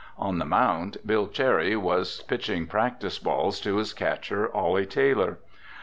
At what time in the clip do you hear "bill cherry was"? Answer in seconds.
1.05-2.23